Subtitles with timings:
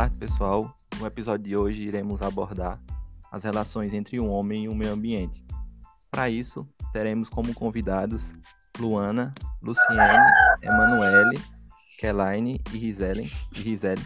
[0.00, 0.74] tarde, pessoal.
[0.98, 2.80] No episódio de hoje iremos abordar
[3.30, 5.44] as relações entre o homem e o meio ambiente.
[6.10, 8.32] Para isso, teremos como convidados
[8.78, 10.30] Luana, Luciene,
[10.62, 11.38] Emanuele,
[11.98, 13.30] Kelaine e Rizelen.
[13.54, 14.00] E Rizele.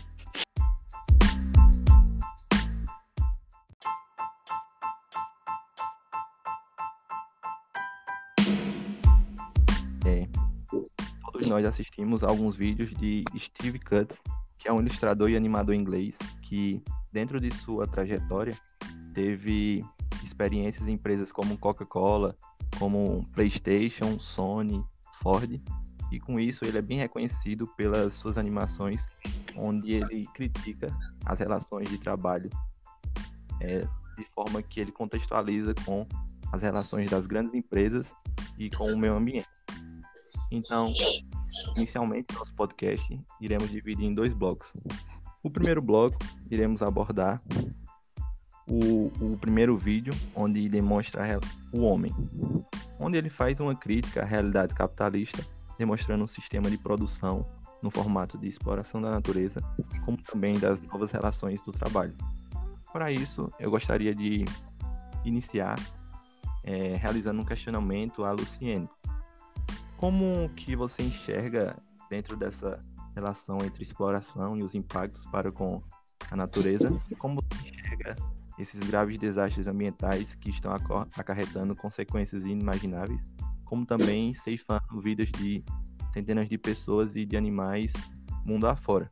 [10.04, 10.26] É,
[11.30, 14.20] todos nós assistimos alguns vídeos de Steve Cutts,
[14.64, 16.82] que é um ilustrador e animador inglês que,
[17.12, 18.56] dentro de sua trajetória,
[19.12, 19.84] teve
[20.24, 22.34] experiências em empresas como Coca-Cola,
[22.78, 24.82] como PlayStation, Sony,
[25.20, 25.60] Ford,
[26.10, 29.04] e com isso ele é bem reconhecido pelas suas animações,
[29.54, 30.88] onde ele critica
[31.26, 32.48] as relações de trabalho
[33.60, 33.80] é,
[34.16, 36.06] de forma que ele contextualiza com
[36.50, 38.14] as relações das grandes empresas
[38.58, 39.46] e com o meio ambiente.
[40.50, 40.90] Então,
[41.76, 44.72] inicialmente, nosso podcast iremos dividir em dois blocos.
[45.42, 46.18] O primeiro bloco,
[46.50, 47.40] iremos abordar
[48.66, 51.38] o, o primeiro vídeo, onde demonstra
[51.72, 52.12] o homem,
[52.98, 55.44] onde ele faz uma crítica à realidade capitalista,
[55.78, 57.46] demonstrando um sistema de produção
[57.82, 59.60] no formato de exploração da natureza,
[60.04, 62.14] como também das novas relações do trabalho.
[62.92, 64.44] Para isso, eu gostaria de
[65.24, 65.78] iniciar
[66.62, 68.88] é, realizando um questionamento à Luciene.
[69.96, 71.76] Como que você enxerga
[72.10, 72.78] dentro dessa
[73.14, 75.82] relação entre exploração e os impactos para com
[76.30, 76.94] a natureza?
[77.18, 78.16] Como você enxerga
[78.58, 80.72] esses graves desastres ambientais que estão
[81.16, 83.24] acarretando consequências inimagináveis,
[83.64, 85.64] como também ceifando vidas de
[86.12, 87.92] centenas de pessoas e de animais
[88.46, 89.08] mundo afora?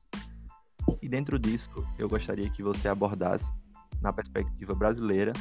[1.01, 3.53] E dentro disso, eu gostaria que você abordasse,
[4.01, 5.33] na perspectiva brasileira,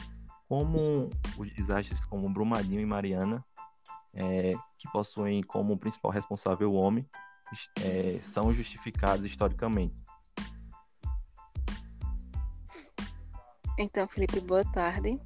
[0.47, 3.43] como os desastres como Brumadinho e Mariana
[4.13, 4.51] é,
[4.81, 7.07] que possuem como principal responsável o homem,
[7.83, 9.93] é, são justificados historicamente.
[13.77, 15.19] Então, Felipe, boa tarde.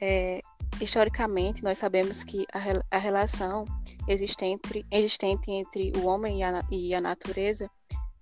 [0.00, 0.40] É,
[0.80, 3.66] historicamente, nós sabemos que a, a relação
[4.08, 7.70] existente, existente entre o homem e a, e a natureza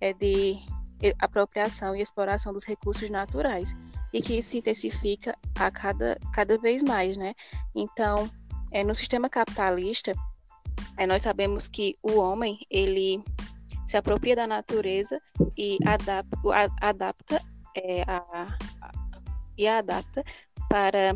[0.01, 0.57] é de
[1.19, 3.73] apropriação e exploração dos recursos naturais
[4.13, 7.33] e que isso se intensifica a cada, cada vez mais, né?
[7.75, 8.29] Então,
[8.71, 10.13] é, no sistema capitalista,
[10.97, 13.23] é, nós sabemos que o homem ele
[13.85, 15.21] se apropria da natureza
[15.57, 16.37] e adapta,
[16.81, 17.41] adapta
[17.75, 18.57] é, a,
[19.57, 20.23] e adapta
[20.69, 21.15] para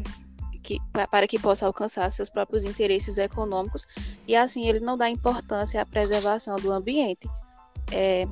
[0.64, 0.80] que,
[1.10, 3.86] para que possa alcançar seus próprios interesses econômicos
[4.28, 7.30] e assim ele não dá importância à preservação do ambiente.
[7.92, 8.28] É,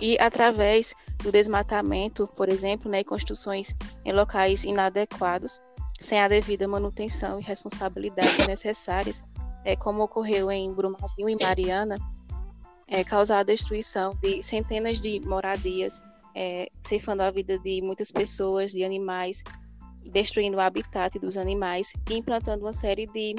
[0.00, 5.60] e através do desmatamento, por exemplo, né, construções em locais inadequados,
[6.00, 9.24] sem a devida manutenção e responsabilidade necessárias,
[9.68, 11.98] é, como ocorreu em Brumadinho e Mariana,
[12.86, 16.00] é, causar a destruição de centenas de moradias,
[16.34, 19.42] é, ceifando a vida de muitas pessoas, de animais,
[20.10, 23.36] destruindo o habitat dos animais e implantando uma série de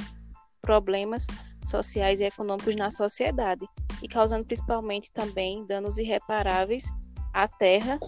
[0.61, 1.25] problemas
[1.63, 3.65] sociais e econômicos na sociedade
[3.99, 6.91] e causando principalmente também danos irreparáveis
[7.33, 7.99] à terra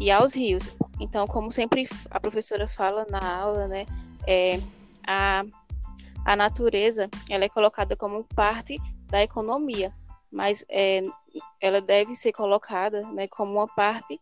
[0.00, 0.76] e aos rios.
[0.98, 3.86] Então, como sempre a professora fala na aula, né,
[4.26, 4.58] é,
[5.06, 5.44] a,
[6.28, 9.90] a natureza ela é colocada como parte da economia,
[10.30, 11.00] mas é,
[11.58, 14.20] ela deve ser colocada né, como uma parte,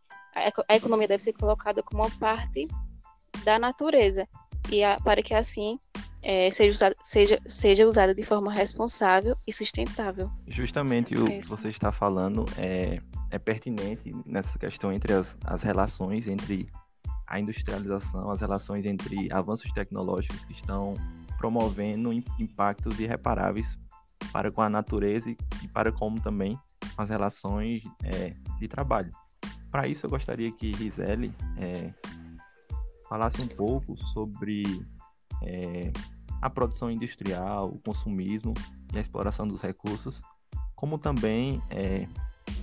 [0.68, 2.68] a, economia deve ser colocada como uma parte
[3.42, 4.28] da natureza,
[4.70, 5.80] e a, para que assim
[6.22, 10.30] é, seja, usada, seja, seja usada de forma responsável e sustentável.
[10.46, 13.00] Justamente o que você está falando é,
[13.32, 16.68] é pertinente nessa questão entre as, as relações entre
[17.26, 20.94] a industrialização, as relações entre avanços tecnológicos que estão
[21.38, 23.78] promovendo impactos irreparáveis
[24.32, 26.58] para com a natureza e para como também
[26.96, 29.10] as relações é, de trabalho.
[29.70, 31.90] Para isso, eu gostaria que Gisele é,
[33.08, 34.64] falasse um pouco sobre
[35.42, 35.92] é,
[36.40, 38.54] a produção industrial, o consumismo
[38.92, 40.22] e a exploração dos recursos,
[40.74, 42.06] como também é,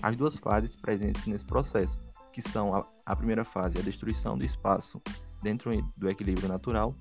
[0.01, 4.45] as duas fases presentes nesse processo, que são a, a primeira fase, a destruição do
[4.45, 5.01] espaço
[5.41, 6.95] dentro do equilíbrio natural,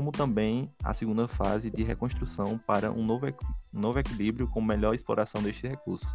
[0.00, 3.26] como também a segunda fase de reconstrução para um novo,
[3.70, 6.08] um novo equilíbrio com melhor exploração destes recursos.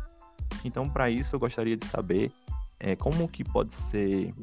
[0.64, 2.32] Então, para isso, eu gostaria de saber
[2.80, 4.34] é, como que pode ser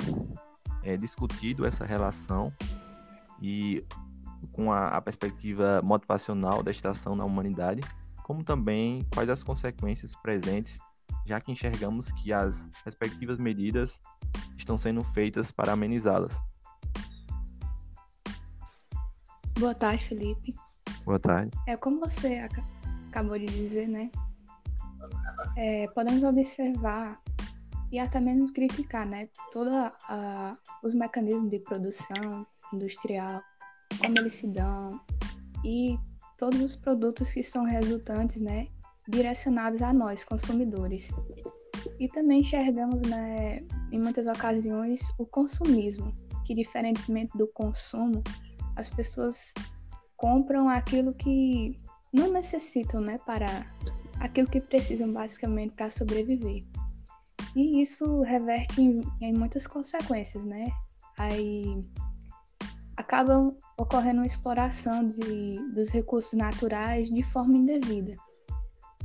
[0.85, 2.53] é, discutido essa relação
[3.41, 3.85] e
[4.53, 7.83] com a, a perspectiva motivacional da estação na humanidade,
[8.23, 10.79] como também quais as consequências presentes
[11.27, 14.01] já que enxergamos que as respectivas medidas
[14.57, 16.33] estão sendo feitas para amenizá-las.
[19.63, 20.53] Boa tarde, Felipe.
[21.05, 21.53] Boa tarde.
[21.69, 22.61] É como você ac
[23.11, 24.11] acabou de dizer, né?
[25.57, 27.17] É, podemos observar
[27.93, 29.73] e até mesmo criticar, né, todos
[30.83, 32.45] os mecanismos de produção
[32.75, 33.41] industrial,
[34.01, 34.89] como eles se dão
[35.65, 35.97] e
[36.39, 38.67] todos os produtos que são resultantes, né,
[39.09, 41.09] direcionados a nós, consumidores.
[42.01, 43.61] E também enxergamos, né,
[43.93, 46.11] em muitas ocasiões, o consumismo,
[46.45, 48.21] que diferentemente do consumo,
[48.77, 49.53] as pessoas
[50.17, 51.75] compram aquilo que
[52.13, 53.47] não necessitam, né, para
[54.21, 56.63] aquilo que precisam basicamente para sobreviver.
[57.57, 60.69] E isso reverte em, em muitas consequências, né?
[61.19, 61.77] Aí
[62.97, 68.13] acabam ocorrendo uma exploração de, dos recursos naturais de forma indevida.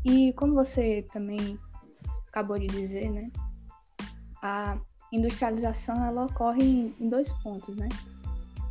[0.06, 1.58] E como você também
[2.30, 3.24] acabou de dizer, né?
[4.42, 4.78] A
[5.12, 7.90] industrialização ela ocorre em, em dois pontos, né?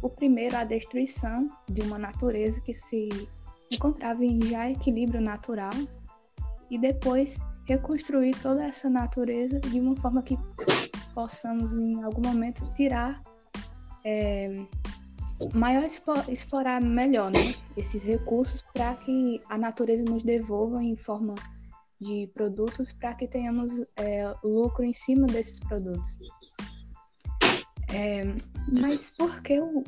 [0.03, 3.09] O primeiro, a destruição de uma natureza que se
[3.73, 5.73] encontrava em já equilíbrio natural
[6.71, 10.37] e depois reconstruir toda essa natureza de uma forma que
[11.15, 13.21] possamos em algum momento tirar
[14.05, 14.65] é,
[15.53, 15.85] maior
[16.29, 21.35] explorar melhor né, esses recursos para que a natureza nos devolva em forma
[22.01, 26.19] de produtos para que tenhamos é, lucro em cima desses produtos.
[27.97, 28.25] É,
[28.83, 29.83] mas por que o,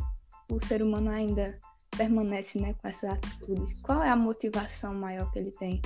[0.50, 1.60] o ser humano ainda
[1.90, 3.82] permanece né, com essas atitudes?
[3.82, 5.78] Qual é a motivação maior que ele tem?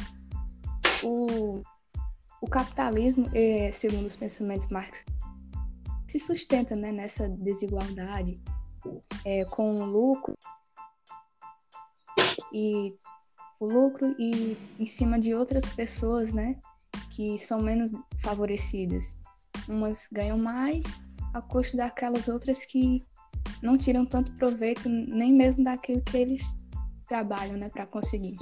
[1.03, 1.63] O,
[2.41, 5.13] o capitalismo, é, segundo os pensamentos marxistas,
[6.07, 8.41] se sustenta né, nessa desigualdade
[9.27, 10.37] é, com lucro
[12.53, 12.95] e
[13.59, 16.57] o lucro e em cima de outras pessoas, né,
[17.11, 19.25] que são menos favorecidas.
[19.69, 23.05] Umas ganham mais a custo daquelas outras que
[23.63, 26.43] não tiram tanto proveito nem mesmo daquilo que eles
[27.09, 28.35] trabalham, né, para conseguir.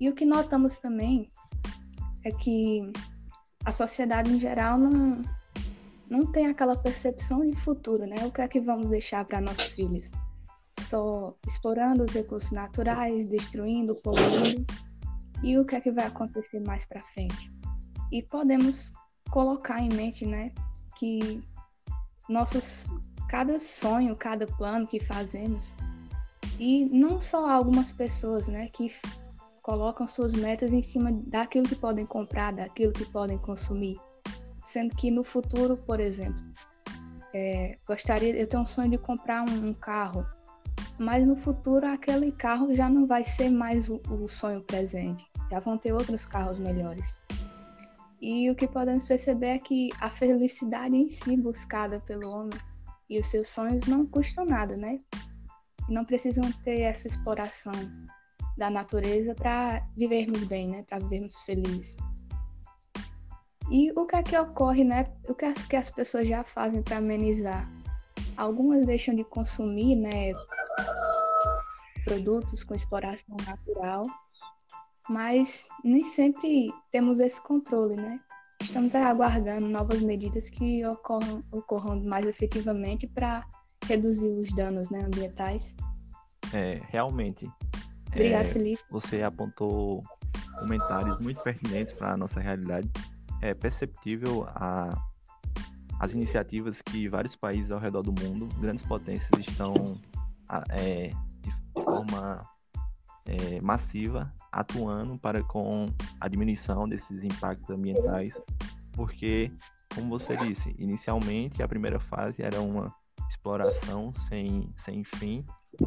[0.00, 1.26] E o que notamos também
[2.24, 2.92] é que
[3.64, 5.22] a sociedade em geral não
[6.10, 8.24] não tem aquela percepção de futuro, né?
[8.24, 10.10] O que é que vamos deixar para nossos filhos?
[10.80, 14.66] Só explorando os recursos naturais, destruindo, poluindo.
[15.42, 17.48] E o que é que vai acontecer mais para frente?
[18.10, 18.90] E podemos
[19.30, 20.50] colocar em mente, né,
[20.96, 21.42] que
[22.28, 22.86] nossos
[23.28, 25.76] cada sonho, cada plano que fazemos.
[26.58, 28.92] E não só algumas pessoas, né, que
[29.62, 34.00] colocam suas metas em cima daquilo que podem comprar, daquilo que podem consumir.
[34.64, 36.42] Sendo que no futuro, por exemplo,
[37.34, 40.26] é, gostaria, eu tenho um sonho de comprar um, um, carro,
[40.98, 45.60] mas no futuro aquele carro já não vai ser mais o, o sonho presente, já
[45.60, 47.26] vão ter outros carros melhores.
[48.20, 52.58] E o que podemos perceber é que a felicidade em si buscada pelo homem
[53.08, 54.98] e os seus sonhos não custam nada, né?
[55.88, 57.72] Não precisam ter essa exploração
[58.56, 60.82] da natureza para vivermos bem, né?
[60.82, 61.96] Para vivermos felizes.
[63.70, 65.04] E o que é que ocorre, né?
[65.28, 67.70] O que, é que as pessoas já fazem para amenizar?
[68.36, 70.30] Algumas deixam de consumir, né?
[72.04, 74.04] Produtos com exploração natural,
[75.08, 78.20] mas nem sempre temos esse controle, né?
[78.60, 83.46] Estamos aguardando novas medidas que ocorram, ocorram mais efetivamente para
[83.86, 85.76] reduzir os danos né, ambientais.
[86.52, 87.48] É, realmente.
[88.08, 88.82] Obrigada, é, Felipe.
[88.90, 90.02] Você apontou
[90.60, 92.90] comentários muito pertinentes para a nossa realidade
[93.42, 94.90] é perceptível a,
[96.00, 99.72] as iniciativas que vários países ao redor do mundo, grandes potências, estão
[100.70, 102.44] é, de forma
[103.28, 105.86] é, massiva atuando para com
[106.18, 108.32] a diminuição desses impactos ambientais,
[108.92, 109.50] porque,
[109.94, 112.92] como você disse, inicialmente a primeira fase era uma
[113.28, 115.44] exploração sem, sem fim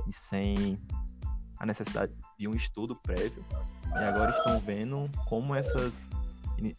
[0.08, 0.80] e sem
[1.60, 3.44] a necessidade de um estudo prévio,
[3.96, 6.08] e agora estão vendo como essas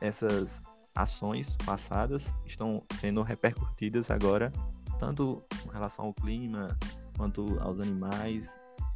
[0.01, 0.63] essas
[0.95, 4.53] ações passadas estão sendo repercutidas agora,
[4.99, 6.79] tanto com relação ao clima,
[7.17, 8.49] quanto aos animais,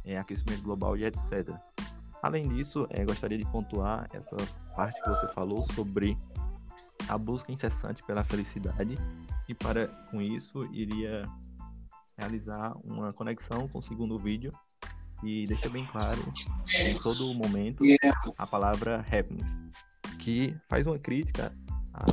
[0.07, 1.53] é, aquecimento global e etc.
[2.21, 4.37] Além disso, é, gostaria de pontuar essa
[4.75, 6.17] parte que você falou sobre
[7.07, 8.97] a busca incessante pela felicidade
[9.47, 11.23] e para com isso iria
[12.17, 14.51] realizar uma conexão com o segundo vídeo
[15.23, 16.21] e deixa bem claro
[16.79, 17.83] em todo momento
[18.37, 19.49] a palavra happiness
[20.19, 21.53] que faz uma crítica
[21.93, 22.05] a.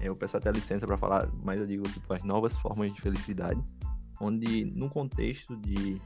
[0.00, 3.60] Eu peço até licença para falar, mas eu digo tipo, as novas formas de felicidade,
[4.20, 6.00] onde no contexto de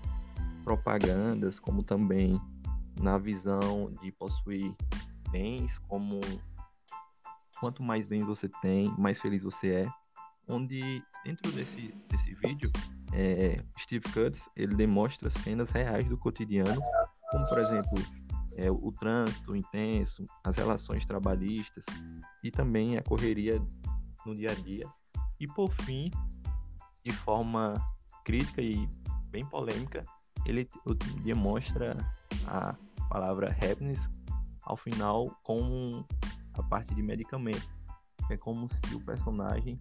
[0.64, 2.40] propagandas, como também
[3.00, 4.74] na visão de possuir
[5.30, 6.20] bens, como
[7.60, 9.88] quanto mais bens você tem, mais feliz você é.
[10.48, 12.70] Onde dentro desse, desse vídeo,
[13.12, 16.80] é, Steve Cutts ele demonstra cenas reais do cotidiano,
[17.30, 18.04] como por exemplo
[18.58, 21.84] é, o trânsito intenso, as relações trabalhistas
[22.42, 23.62] e também a correria
[24.26, 24.86] no dia a dia.
[25.38, 26.10] E por fim,
[27.04, 27.74] de forma
[28.24, 28.88] crítica e
[29.30, 30.04] bem polêmica,
[30.46, 30.68] ele
[31.22, 31.96] demonstra
[32.46, 32.74] a
[33.08, 34.08] palavra happiness
[34.62, 36.06] ao final como
[36.54, 37.68] a parte de medicamento.
[38.30, 39.80] É como se o personagem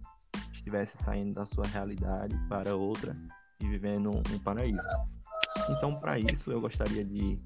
[0.52, 3.12] estivesse saindo da sua realidade para outra
[3.60, 4.78] e vivendo um paraíso.
[5.70, 7.36] Então, para isso, eu gostaria de,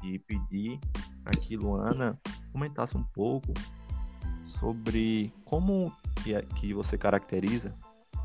[0.00, 0.78] de pedir
[1.24, 2.18] para que Luana
[2.52, 3.52] comentasse um pouco
[4.44, 7.74] sobre como que, que você caracteriza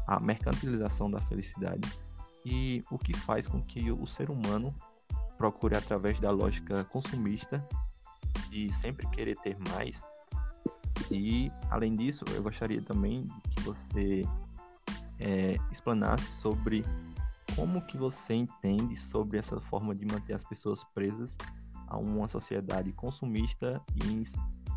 [0.07, 1.81] a mercantilização da felicidade
[2.45, 4.73] e o que faz com que o ser humano
[5.37, 7.65] procure através da lógica consumista
[8.49, 10.03] de sempre querer ter mais.
[11.11, 14.23] E além disso, eu gostaria também que você
[15.19, 16.85] é, explanasse sobre
[17.55, 21.35] como que você entende sobre essa forma de manter as pessoas presas
[21.87, 24.23] a uma sociedade consumista e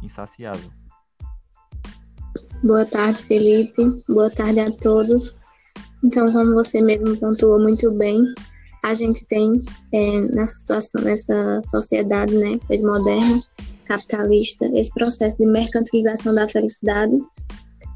[0.05, 0.71] insaciável.
[2.63, 3.83] Boa tarde, Felipe.
[4.09, 5.39] Boa tarde a todos.
[6.07, 8.23] Então, como você mesmo pontuou muito bem,
[8.85, 9.61] a gente tem
[9.93, 13.43] é, nessa situação, nessa sociedade, né, pós-moderna,
[13.87, 17.19] capitalista, esse processo de mercantilização da felicidade,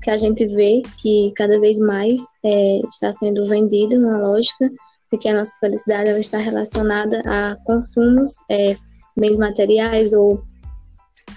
[0.03, 4.69] que a gente vê que cada vez mais é, está sendo vendida uma lógica
[5.13, 8.77] de que a nossa felicidade ela está relacionada a consumos, é,
[9.17, 10.43] bens materiais ou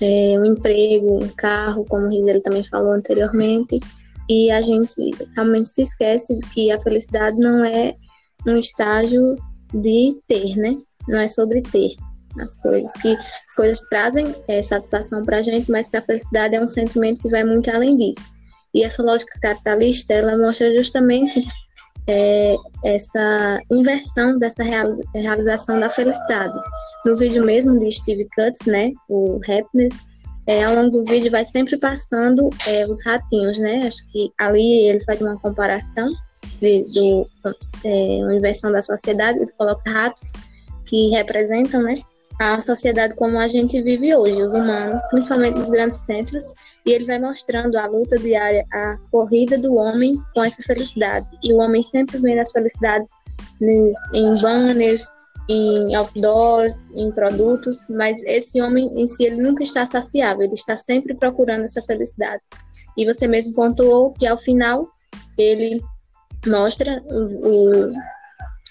[0.02, 3.80] é, um emprego, um carro, como o Rizeli também falou anteriormente,
[4.30, 4.96] e a gente
[5.36, 7.96] realmente se esquece que a felicidade não é
[8.48, 9.22] um estágio
[9.74, 10.74] de ter, né?
[11.08, 11.92] Não é sobre ter
[12.40, 16.56] as coisas, que as coisas trazem é, satisfação para a gente, mas que a felicidade
[16.56, 18.32] é um sentimento que vai muito além disso.
[18.74, 21.42] E essa lógica capitalista, ela mostra justamente
[22.08, 26.60] é, essa inversão dessa real, realização da felicidade.
[27.06, 30.06] No vídeo mesmo de Steve Cutts, né, o Happiness,
[30.48, 33.88] é, ao longo do vídeo vai sempre passando é, os ratinhos, né?
[33.88, 36.12] Acho que ali ele faz uma comparação
[36.62, 37.24] de, do,
[37.86, 40.34] é, inversão da sociedade, ele coloca ratos
[40.86, 41.96] que representam, né,
[42.40, 46.44] a sociedade como a gente vive hoje, os humanos, principalmente nos grandes centros,
[46.86, 51.26] e ele vai mostrando a luta diária, a corrida do homem com essa felicidade.
[51.42, 53.10] E o homem sempre vendo as felicidades
[53.62, 55.06] em banners,
[55.50, 60.78] em outdoors, em produtos, mas esse homem em si ele nunca está saciável, ele está
[60.78, 62.42] sempre procurando essa felicidade.
[62.98, 64.88] E você mesmo pontuou que ao final
[65.38, 65.82] ele
[66.46, 67.94] mostra o,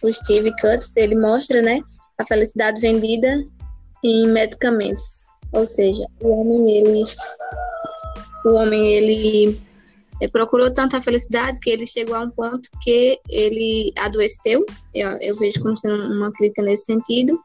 [0.02, 1.80] o Steve Cutts, ele mostra, né,
[2.18, 3.42] a felicidade vendida
[4.04, 5.26] em medicamentos.
[5.52, 7.04] Ou seja, o homem ele
[8.44, 9.60] o homem ele
[10.28, 14.64] procurou tanta felicidade que ele chegou a um ponto que ele adoeceu.
[14.94, 17.38] Eu, eu vejo como sendo uma crítica nesse sentido,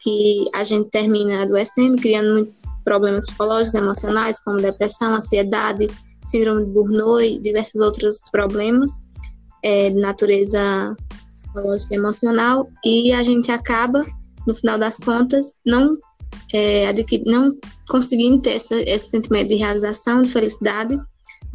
[0.00, 5.88] que a gente termina adoecendo, criando muitos problemas psicológicos, emocionais, como depressão, ansiedade,
[6.24, 8.90] síndrome de Burnout diversos outros problemas
[9.62, 10.96] é, de natureza
[11.32, 14.04] psicológica e emocional, e a gente acaba,
[14.46, 15.92] no final das contas, não,
[16.52, 16.92] é,
[17.26, 17.54] não
[17.88, 20.98] conseguindo ter essa, esse sentimento de realização, de felicidade,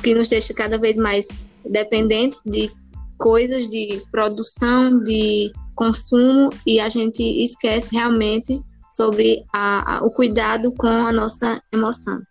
[0.04, 1.28] que nos deixa cada vez mais
[1.70, 2.72] dependentes de
[3.18, 8.60] coisas de produção, de consumo e a gente esquece realmente
[8.92, 12.22] sobre a, a, o cuidado com a nossa emoção.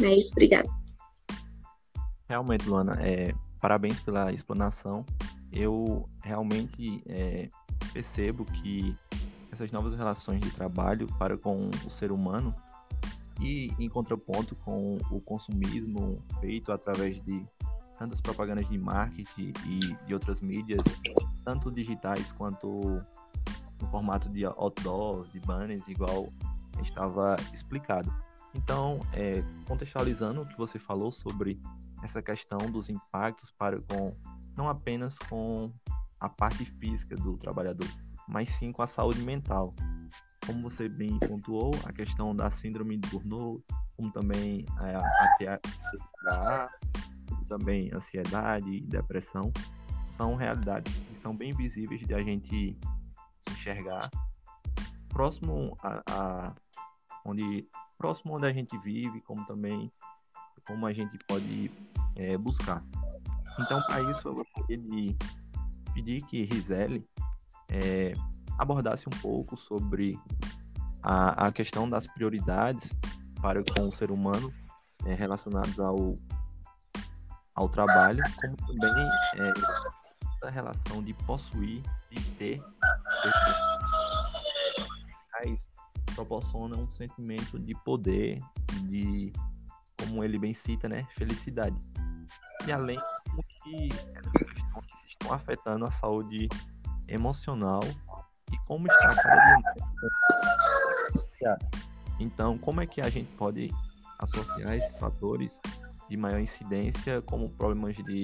[0.00, 0.68] É isso, obrigada.
[2.28, 5.04] Realmente, Luana, é, parabéns pela explanação.
[5.52, 7.48] Eu realmente é,
[7.92, 8.94] percebo que
[9.52, 12.54] essas novas relações de trabalho para com o ser humano
[13.40, 17.44] e em contraponto com o consumismo feito através de
[17.98, 20.80] tantas propagandas de marketing e de outras mídias,
[21.44, 23.02] tanto digitais quanto
[23.80, 26.32] no formato de outdoors, de banners, igual
[26.82, 28.12] estava explicado.
[28.54, 31.60] Então, é, contextualizando o que você falou sobre
[32.02, 34.14] essa questão dos impactos para com
[34.56, 35.70] não apenas com
[36.18, 37.88] a parte física do trabalhador,
[38.28, 39.74] mas sim com a saúde mental
[40.50, 43.64] como você bem pontuou, a questão da síndrome de Burnout,
[43.96, 45.58] como também é, a,
[46.26, 46.70] a, a,
[47.48, 49.52] também ansiedade e depressão,
[50.04, 52.76] são realidades que são bem visíveis de a gente
[53.48, 54.10] enxergar
[55.08, 56.54] próximo a, a
[57.24, 59.92] onde próximo onde a gente vive, como também
[60.66, 61.70] como a gente pode
[62.16, 62.84] é, buscar.
[63.60, 65.16] Então, para isso, eu gostaria de
[65.94, 67.06] pedir que Rizeli
[67.68, 68.14] é,
[68.58, 70.18] abordasse um pouco sobre
[71.02, 72.96] a, a questão das prioridades
[73.40, 74.52] para com o ser humano
[75.06, 76.14] é, relacionados ao,
[77.54, 83.30] ao trabalho, como também é, a relação de possuir, de ter, ter
[86.14, 88.38] proporciona um sentimento de poder,
[88.82, 89.32] de,
[89.98, 91.76] como ele bem cita, né, felicidade.
[92.66, 93.88] E além de que
[95.08, 96.48] estão afetando a saúde
[97.08, 98.09] emocional e
[98.70, 99.10] como está
[102.20, 103.68] Então, como é que a gente pode
[104.20, 105.60] associar esses fatores
[106.08, 108.22] de maior incidência como problemas de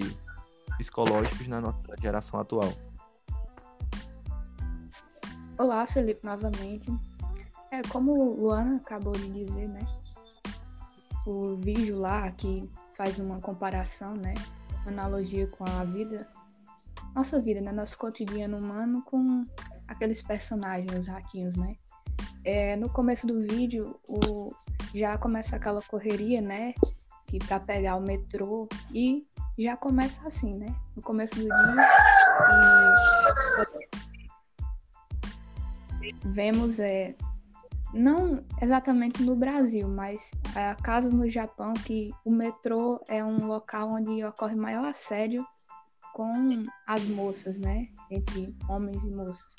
[0.78, 2.72] psicológicos na nossa geração atual?
[5.58, 6.96] Olá, Felipe, novamente.
[7.72, 9.82] É, como Luana acabou de dizer, né?
[11.26, 14.34] O vídeo lá que faz uma comparação, né?
[14.86, 16.24] Analogia com a vida,
[17.16, 17.72] nossa vida, né?
[17.72, 19.44] Nosso cotidiano humano com
[19.88, 21.76] aqueles personagens, os ratinhos, né?
[22.44, 24.54] É, no começo do vídeo, o,
[24.94, 26.74] já começa aquela correria, né?
[27.26, 29.26] Que para pegar o metrô e
[29.58, 30.74] já começa assim, né?
[30.94, 31.52] No começo do dia.
[36.02, 37.14] E vemos é
[37.92, 43.90] não exatamente no Brasil, mas há casos no Japão que o metrô é um local
[43.90, 45.44] onde ocorre maior assédio
[46.12, 47.88] com as moças, né?
[48.10, 49.54] Entre homens e moças.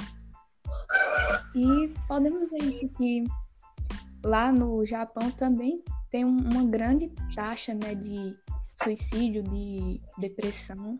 [1.55, 3.23] E podemos ver que
[4.23, 8.35] lá no Japão também tem uma grande taxa né, de
[8.83, 10.99] suicídio, de depressão.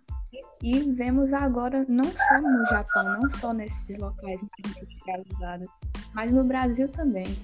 [0.61, 5.67] E vemos agora, não só no Japão, não só nesses locais industrializados,
[6.13, 7.37] mas no Brasil também.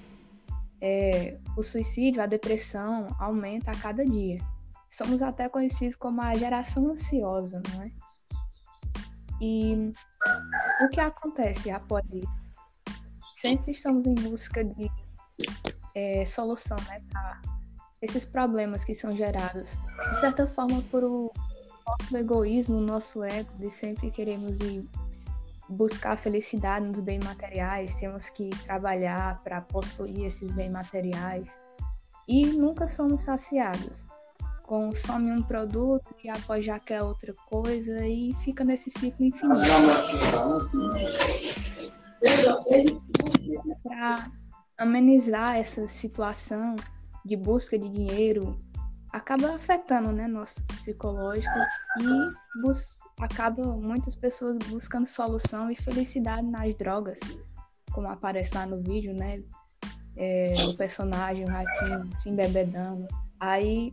[0.80, 4.38] É, o suicídio, a depressão aumenta a cada dia.
[4.90, 7.90] Somos até conhecidos como a geração ansiosa, não é?
[9.40, 9.92] E
[10.84, 12.32] o que acontece após isso?
[13.36, 14.90] Sempre estamos em busca de
[15.94, 17.40] é, solução né, para
[18.00, 19.78] esses problemas que são gerados,
[20.10, 21.32] de certa forma, por o
[21.86, 24.88] nosso egoísmo, o nosso ego, de sempre queremos ir
[25.68, 31.58] buscar felicidade nos bens materiais, temos que trabalhar para possuir esses bens materiais
[32.28, 34.06] e nunca somos saciados.
[34.64, 39.60] Consome um produto e após já quer outra coisa e fica nesse ciclo infinito.
[43.82, 44.30] Para
[44.78, 46.76] amenizar essa situação
[47.24, 48.58] de busca de dinheiro,
[49.12, 51.54] acaba afetando, né, nosso psicológico
[52.00, 57.20] e acaba muitas pessoas buscando solução e felicidade nas drogas,
[57.92, 59.42] como aparece lá no vídeo, né,
[60.16, 63.06] é, o personagem, o ratinho, se embebedando.
[63.38, 63.92] Aí,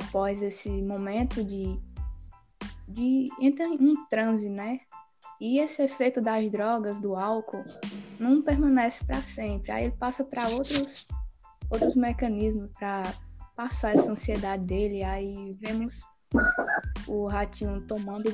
[0.00, 1.78] após esse momento de,
[2.88, 4.80] de entra em um transe, né,
[5.40, 7.64] e esse efeito das drogas, do álcool,
[8.18, 9.72] não permanece para sempre.
[9.72, 11.06] Aí ele passa para outros
[11.70, 13.02] outros mecanismos para
[13.56, 15.02] passar essa ansiedade dele.
[15.02, 16.02] Aí vemos
[17.06, 18.30] o ratinho tomando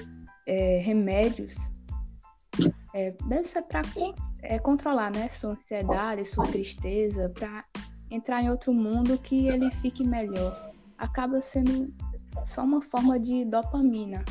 [0.46, 1.54] é, remédios.
[2.94, 3.82] É, deve ser para
[4.42, 7.64] é, controlar né, sua ansiedade, sua tristeza, para
[8.10, 10.65] entrar em outro mundo que ele fique melhor.
[10.98, 11.92] Acaba sendo
[12.44, 14.24] só uma forma de dopamina,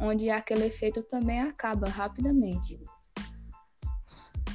[0.00, 2.80] onde aquele efeito também acaba rapidamente.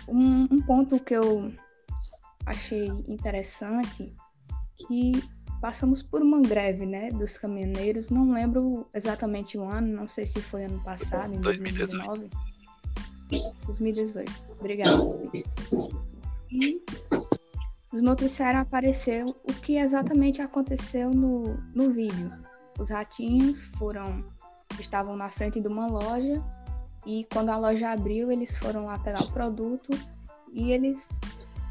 [0.07, 1.53] Um, um ponto que eu
[2.45, 4.15] achei interessante
[4.87, 5.11] que
[5.61, 8.09] passamos por uma greve, né, dos caminhoneiros.
[8.09, 12.29] Não lembro exatamente o ano, não sei se foi ano passado, em 2019.
[13.65, 14.31] 2018.
[14.59, 14.91] Obrigada.
[16.51, 16.81] E
[17.91, 22.31] os noticiários apareceu o que exatamente aconteceu no, no vídeo.
[22.77, 24.23] Os ratinhos foram
[24.79, 26.41] estavam na frente de uma loja
[27.05, 29.89] e quando a loja abriu, eles foram lá pegar o produto
[30.53, 31.19] e eles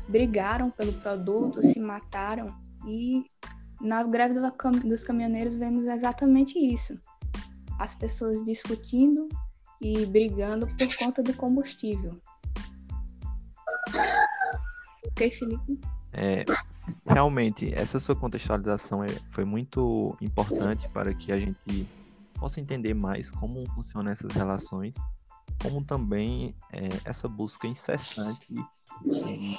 [0.09, 2.55] brigaram pelo produto, se mataram
[2.87, 3.25] e
[3.81, 4.41] na greve
[4.85, 7.01] dos caminhoneiros vemos exatamente isso.
[7.79, 9.29] As pessoas discutindo
[9.81, 12.21] e brigando por conta do combustível.
[15.07, 15.81] Ok, Felipe?
[16.13, 16.45] É,
[17.07, 21.87] realmente, essa sua contextualização é, foi muito importante para que a gente
[22.35, 24.95] possa entender mais como funcionam essas relações,
[25.63, 28.55] como também é, essa busca incessante
[29.05, 29.59] de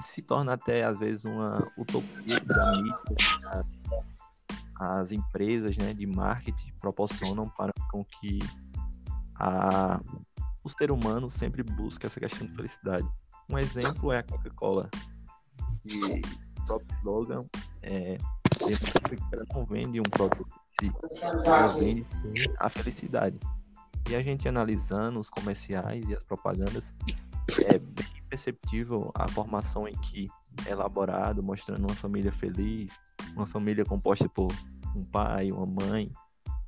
[0.00, 3.64] se torna até às vezes uma utopia da mídia,
[4.76, 8.40] as empresas né, de marketing proporcionam para com que
[9.36, 10.00] a,
[10.62, 13.08] o ser humano sempre busque essa questão de felicidade.
[13.48, 14.90] Um exemplo é a Coca-Cola,
[15.84, 17.46] o próprio slogan
[17.82, 18.16] é
[18.58, 20.48] que ela não vende um produto,
[21.22, 22.06] ela vende
[22.58, 23.38] a felicidade.
[24.08, 26.94] E a gente analisando os comerciais e as propagandas,
[27.66, 30.28] é bem perceptível a formação em que
[30.66, 32.92] é elaborado, mostrando uma família feliz,
[33.34, 34.52] uma família composta por
[34.94, 36.10] um pai, uma mãe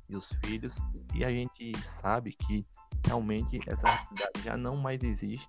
[0.09, 0.77] e os filhos,
[1.13, 2.65] e a gente sabe que
[3.05, 5.47] realmente essa realidade já não mais existe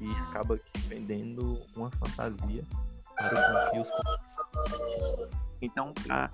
[0.00, 2.62] e acaba vendendo uma fantasia
[3.16, 3.88] para os
[5.60, 6.30] então pra...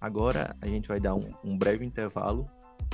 [0.00, 2.48] agora a gente vai dar um, um breve intervalo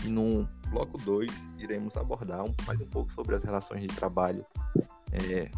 [0.04, 4.44] e no bloco 2 iremos abordar um, mais um pouco sobre as relações de trabalho
[5.12, 5.50] é,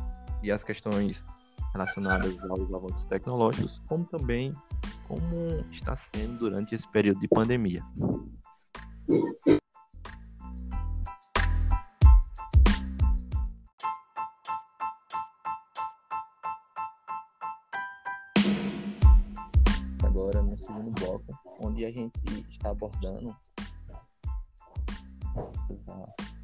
[0.43, 1.25] e as questões
[1.73, 4.53] relacionadas aos avanços tecnológicos, como também
[5.07, 5.35] como
[5.73, 7.83] está sendo durante esse período de pandemia.
[21.89, 23.35] A gente está abordando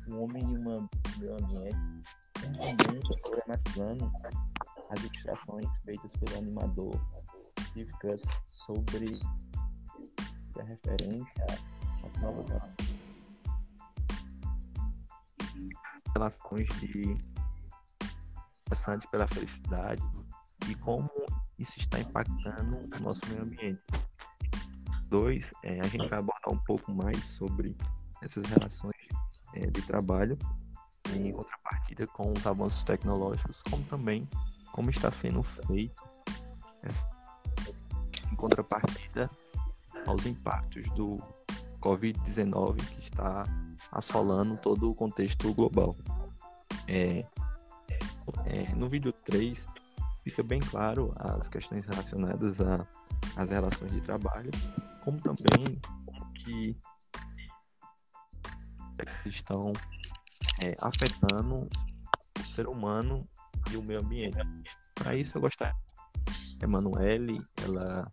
[0.07, 1.77] o homem e o meio ambiente,
[2.35, 4.13] também problematizando
[4.91, 6.95] as ilustrações feitas pelo animador
[7.61, 9.11] Steve Cutts sobre
[10.59, 11.47] a referência
[12.05, 12.47] às novas
[16.15, 17.19] relações de
[18.65, 20.03] passante pela felicidade
[20.69, 21.11] e como
[21.59, 23.83] isso está impactando o nosso meio ambiente.
[25.09, 27.77] Dois, é, a gente vai abordar um pouco mais sobre
[28.23, 29.09] essas relações
[29.55, 30.39] é, de trabalho
[31.15, 34.29] em contrapartida com os avanços tecnológicos, como também
[34.73, 36.03] como está sendo feito
[38.31, 39.31] em contrapartida
[40.07, 41.19] aos impactos do
[41.81, 43.47] Covid-19 que está
[43.93, 45.97] assolando todo o contexto global.
[46.89, 47.25] É,
[48.47, 49.67] é, no vídeo 3
[50.25, 52.59] fica bem claro as questões relacionadas
[53.37, 54.51] às relações de trabalho,
[55.05, 56.77] como também como que
[59.27, 59.73] estão
[60.65, 61.69] é, afetando
[62.39, 63.29] o ser humano
[63.71, 64.39] e o meio ambiente.
[64.95, 65.75] Para isso, eu gostaria
[66.59, 68.11] que a Emanuele ela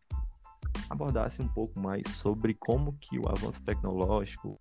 [0.89, 4.59] abordasse um pouco mais sobre como que o avanço tecnológico,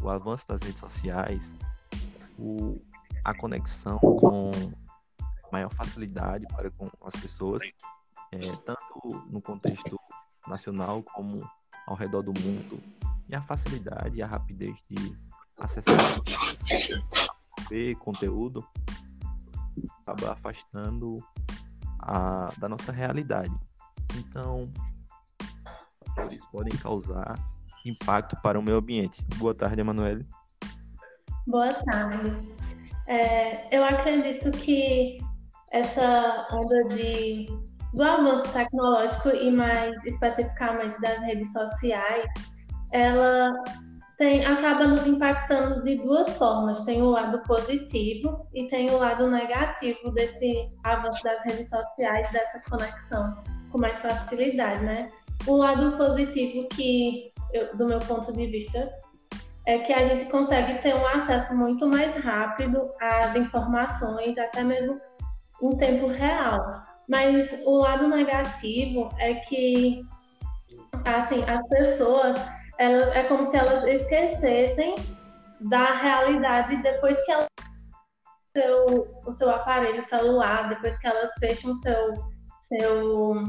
[0.00, 1.54] o avanço das redes sociais,
[2.38, 2.78] o,
[3.24, 4.50] a conexão com
[5.50, 7.62] maior facilidade para com as pessoas,
[8.32, 9.98] é, tanto no contexto
[10.46, 11.48] nacional como
[11.86, 12.82] ao redor do mundo,
[13.28, 15.16] e a facilidade e a rapidez de
[15.58, 15.96] acessar
[17.68, 18.64] ver conteúdo
[20.00, 21.16] acaba afastando
[22.00, 23.52] a, da nossa realidade.
[24.16, 24.70] Então,
[26.18, 27.34] eles podem causar
[27.84, 29.22] impacto para o meio ambiente.
[29.36, 30.26] Boa tarde, Emanuele.
[31.46, 32.50] Boa tarde.
[33.06, 35.18] É, eu acredito que
[35.70, 37.46] essa onda de,
[37.94, 42.26] do avanço tecnológico e mais especificamente das redes sociais,
[42.92, 43.52] ela
[44.18, 46.82] tem, acaba nos impactando de duas formas.
[46.82, 52.60] Tem o lado positivo e tem o lado negativo desse avanço das redes sociais, dessa
[52.68, 53.30] conexão
[53.70, 55.08] com mais facilidade, né?
[55.46, 58.90] O lado positivo que, eu, do meu ponto de vista,
[59.66, 64.98] é que a gente consegue ter um acesso muito mais rápido às informações, até mesmo
[65.60, 66.82] em tempo real.
[67.08, 70.04] Mas o lado negativo é que,
[71.04, 72.36] assim, as pessoas
[72.78, 74.94] elas, é como se elas esquecessem
[75.60, 77.46] da realidade depois que elas
[78.56, 82.12] seu, o seu aparelho celular, depois que elas fecham o seu,
[82.62, 83.44] seu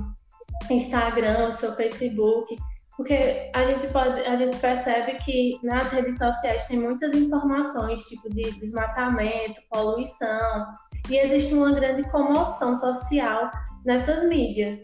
[0.69, 2.55] Instagram, o seu Facebook,
[2.97, 8.29] porque a gente pode, a gente percebe que nas redes sociais tem muitas informações, tipo
[8.29, 10.65] de desmatamento, poluição,
[11.09, 13.51] e existe uma grande comoção social
[13.85, 14.79] nessas mídias.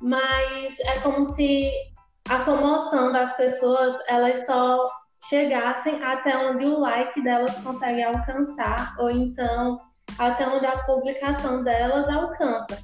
[0.00, 1.70] Mas é como se
[2.28, 4.84] a comoção das pessoas elas só
[5.28, 9.78] chegassem até onde o like delas consegue alcançar, ou então
[10.18, 12.78] até onde a publicação delas alcança.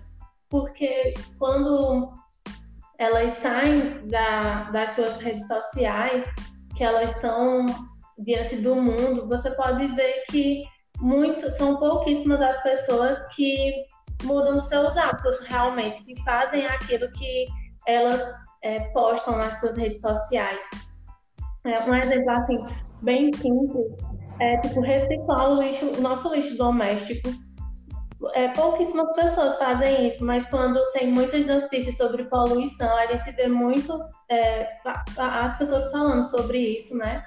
[0.48, 2.12] Porque quando
[2.98, 6.26] elas saem da, das suas redes sociais,
[6.76, 7.66] que elas estão
[8.18, 10.64] diante do mundo, você pode ver que
[11.02, 13.84] muito, são pouquíssimas as pessoas que
[14.24, 17.44] mudam seus hábitos realmente, que fazem aquilo que
[17.88, 18.22] elas
[18.62, 20.60] é, postam nas suas redes sociais.
[21.64, 22.64] É, um exemplo assim,
[23.02, 23.86] bem simples,
[24.38, 27.30] é tipo reciclar o lixo, o nosso lixo doméstico.
[28.34, 33.48] É, pouquíssimas pessoas fazem isso, mas quando tem muitas notícias sobre poluição, a gente vê
[33.48, 33.98] muito
[34.30, 34.68] é,
[35.18, 37.24] as pessoas falando sobre isso, né?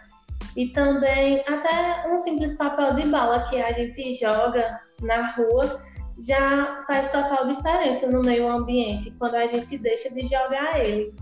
[0.56, 5.82] E também até um simples papel de bala que a gente joga na rua
[6.26, 11.14] já faz total diferença no meio ambiente quando a gente deixa de jogar ele.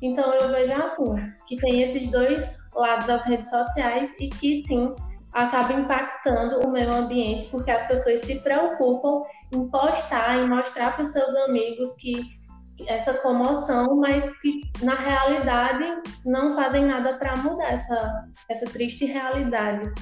[0.00, 4.94] Então eu vejo assim, que tem esses dois lados das redes sociais e que sim
[5.32, 9.20] acaba impactando o meio ambiente, porque as pessoas se preocupam
[9.52, 12.39] em postar, em mostrar para os seus amigos que
[12.88, 19.92] essa comoção, mas que na realidade não fazem nada para mudar essa, essa triste realidade.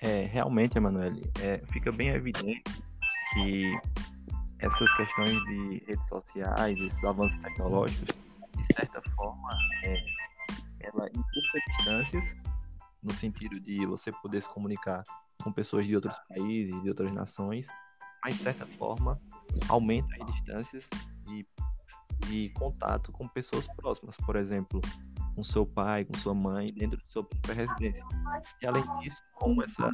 [0.00, 2.62] É, realmente, Emanuele, é, fica bem evidente
[3.34, 3.78] que
[4.60, 8.08] essas questões de redes sociais, esses avanços tecnológicos,
[8.56, 9.48] de certa forma,
[9.84, 9.96] é,
[10.80, 12.24] ela encurta distâncias,
[13.02, 15.02] no sentido de você poder se comunicar
[15.42, 17.66] com pessoas de outros países, de outras nações,
[18.24, 19.20] mas de certa forma
[19.68, 20.84] aumenta as distâncias
[22.28, 24.80] de, contato com pessoas próximas, por exemplo,
[25.34, 28.04] com seu pai, com sua mãe, dentro de sua própria residência.
[28.60, 29.90] E além disso, como essa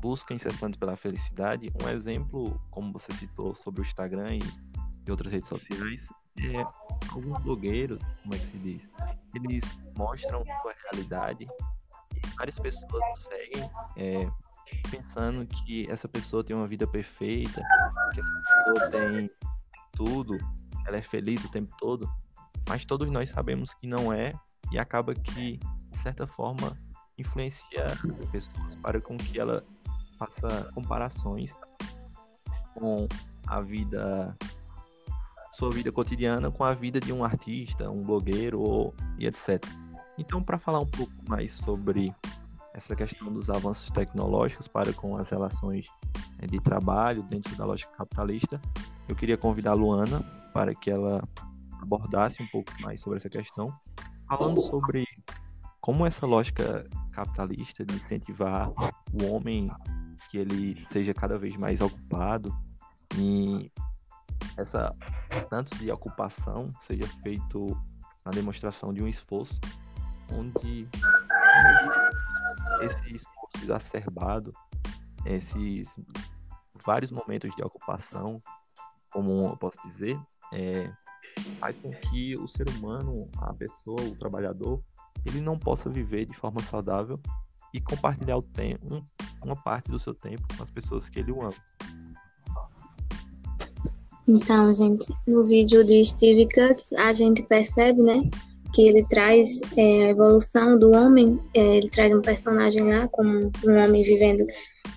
[0.00, 4.40] busca incessante pela felicidade, um exemplo, como você citou, sobre o Instagram e,
[5.06, 6.64] e outras redes sociais, é
[7.12, 8.90] alguns blogueiros, como é que se diz,
[9.34, 9.64] eles
[9.96, 11.46] mostram sua realidade
[12.14, 14.30] e várias pessoas seguem é,
[14.90, 17.60] pensando que essa pessoa tem uma vida perfeita,
[18.14, 19.30] que essa pessoa tem
[19.92, 20.38] tudo,
[20.86, 22.10] ela é feliz o tempo todo,
[22.68, 24.34] mas todos nós sabemos que não é
[24.70, 25.58] e acaba que,
[25.90, 26.76] de certa forma,
[27.18, 27.86] influencia
[28.30, 29.64] pessoas para com que ela
[30.18, 31.52] faça comparações
[32.74, 33.06] com
[33.46, 34.36] a vida
[35.52, 39.62] sua vida cotidiana com a vida de um artista, um blogueiro ou, e etc.
[40.16, 42.12] Então, para falar um pouco mais sobre
[42.72, 45.86] essa questão dos avanços tecnológicos para com as relações
[46.38, 48.58] eh, de trabalho dentro da lógica capitalista,
[49.06, 51.22] eu queria convidar a Luana para que ela
[51.80, 53.66] abordasse um pouco mais sobre essa questão,
[54.28, 55.06] falando sobre
[55.80, 58.70] como essa lógica capitalista de incentivar
[59.12, 59.68] o homem
[60.30, 62.56] que ele seja cada vez mais ocupado
[63.16, 63.70] e
[64.56, 64.92] essa
[65.50, 67.66] tanto de ocupação seja feito
[68.24, 69.60] na demonstração de um esforço
[70.32, 70.88] onde
[72.82, 74.54] esse esforço exacerbado,
[75.24, 75.88] esses
[76.84, 78.42] vários momentos de ocupação,
[79.10, 80.18] como eu posso dizer,
[80.52, 80.90] é,
[81.58, 84.80] faz com que o ser humano, a pessoa, o trabalhador,
[85.24, 87.18] ele não possa viver de forma saudável
[87.72, 89.02] e compartilhar o tempo, um,
[89.44, 91.54] uma parte do seu tempo com as pessoas que ele ama.
[94.28, 98.30] Então, gente, no vídeo de Steve Cutts, a gente percebe, né,
[98.72, 103.50] que ele traz é, a evolução do homem, é, ele traz um personagem lá como
[103.64, 104.46] um homem vivendo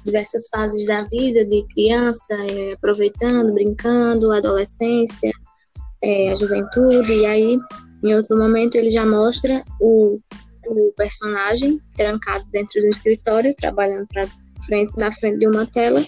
[0.06, 5.32] diversas fases da vida, de criança, é, aproveitando, brincando, adolescência,
[6.06, 7.58] é, a juventude, e aí,
[8.04, 10.20] em outro momento, ele já mostra o,
[10.68, 14.28] o personagem trancado dentro do escritório, trabalhando pra
[14.66, 16.04] frente, na frente de uma tela,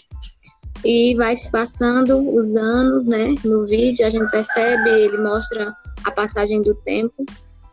[0.85, 3.33] e vai se passando os anos, né?
[3.43, 5.71] No vídeo a gente percebe, ele mostra
[6.03, 7.25] a passagem do tempo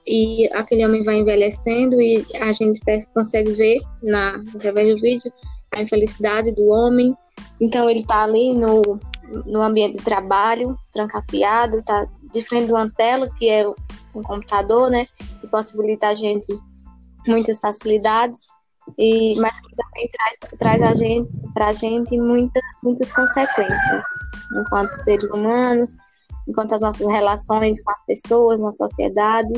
[0.07, 2.81] e aquele homem vai envelhecendo e a gente
[3.13, 5.31] consegue ver na através do vídeo
[5.73, 7.15] a infelicidade do homem.
[7.61, 8.83] Então ele está ali no,
[9.47, 13.69] no ambiente de trabalho, trancafiado, está de frente de uma tela que é
[14.15, 15.07] um computador, né?
[15.41, 16.47] Que possibilita a gente
[17.27, 18.41] muitas facilidades
[18.99, 24.03] e mas que também traz, traz a gente para a gente muita, muitas consequências
[24.61, 25.97] enquanto seres humanos,
[26.47, 29.53] enquanto as nossas relações com as pessoas na sociedade,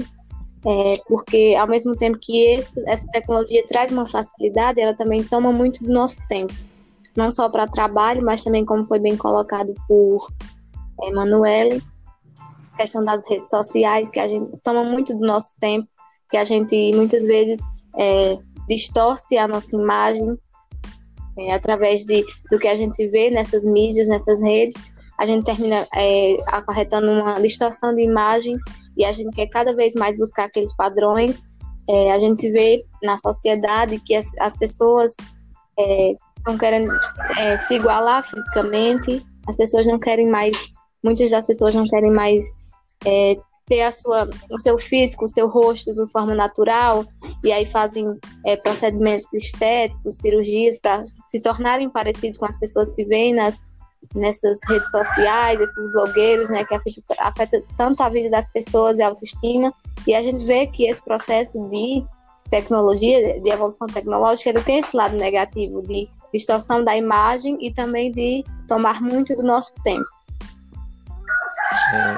[0.65, 5.53] é, porque ao mesmo tempo que esse, essa tecnologia traz uma facilidade, ela também toma
[5.53, 6.55] muito do nosso tempo,
[7.17, 10.29] não só para trabalho, mas também como foi bem colocado por
[11.03, 11.83] Emanuele,
[12.77, 15.89] questão das redes sociais que a gente toma muito do nosso tempo,
[16.31, 17.61] que a gente muitas vezes
[17.99, 20.37] é, distorce a nossa imagem
[21.39, 24.93] é, através de, do que a gente vê nessas mídias, nessas redes.
[25.19, 28.59] A gente termina é, acarretando uma distorção de imagem
[28.97, 31.43] e a gente quer cada vez mais buscar aqueles padrões.
[31.89, 35.15] É, a gente vê na sociedade que as, as pessoas
[36.47, 36.93] estão querendo
[37.39, 40.69] é, se igualar fisicamente, as pessoas não querem mais,
[41.03, 42.55] muitas das pessoas não querem mais
[43.05, 47.05] é, ter a sua, o seu físico, o seu rosto de forma natural,
[47.43, 53.05] e aí fazem é, procedimentos estéticos, cirurgias para se tornarem parecidos com as pessoas que
[53.05, 53.65] vêm nas,
[54.15, 59.03] nessas redes sociais, esses blogueiros, né, que afeta, afeta tanto a vida das pessoas e
[59.03, 59.75] a autoestima.
[60.07, 62.05] E a gente vê que esse processo de
[62.51, 68.13] tecnologia, de evolução tecnológica, ele tem esse lado negativo de distorção da imagem e também
[68.13, 70.05] de tomar muito do nosso tempo.
[71.95, 72.17] É,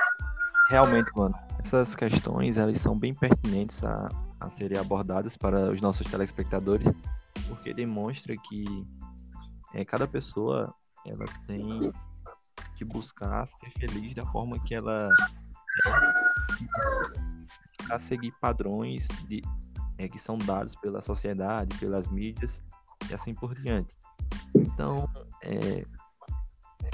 [0.70, 4.08] realmente, mano, essas questões elas são bem pertinentes a,
[4.40, 6.90] a serem abordadas para os nossos telespectadores,
[7.48, 8.64] porque demonstra que
[9.74, 10.72] é, cada pessoa
[11.06, 11.92] ela tem
[12.76, 15.08] que buscar ser feliz da forma que ela
[15.86, 15.90] é,
[17.92, 19.42] a seguir padrões de,
[19.98, 22.60] é, que são dados pela sociedade, pelas mídias
[23.10, 23.94] e assim por diante.
[24.54, 25.08] Então,
[25.42, 25.84] é,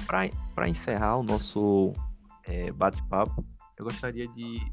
[0.06, 1.92] para encerrar o nosso
[2.44, 3.44] é, bate-papo,
[3.76, 4.72] eu gostaria de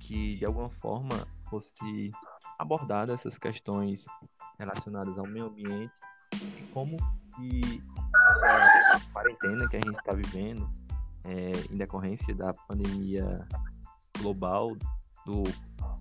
[0.00, 2.12] que de alguma forma fosse
[2.58, 4.04] abordada essas questões
[4.58, 5.92] relacionadas ao meio ambiente
[6.34, 6.96] e como
[7.34, 7.82] que
[9.12, 10.68] quarentena que a gente está vivendo,
[11.24, 13.46] é, em decorrência da pandemia
[14.20, 14.76] global
[15.24, 15.42] do